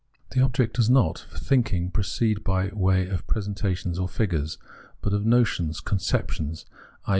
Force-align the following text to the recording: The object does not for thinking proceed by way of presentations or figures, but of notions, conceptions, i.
The 0.31 0.41
object 0.41 0.77
does 0.77 0.89
not 0.89 1.19
for 1.29 1.37
thinking 1.37 1.91
proceed 1.91 2.43
by 2.43 2.69
way 2.69 3.05
of 3.07 3.27
presentations 3.27 3.99
or 3.99 4.09
figures, 4.09 4.57
but 4.99 5.13
of 5.13 5.27
notions, 5.27 5.79
conceptions, 5.79 6.65
i. 7.05 7.09